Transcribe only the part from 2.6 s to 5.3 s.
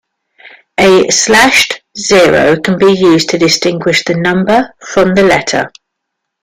be used to distinguish the number from the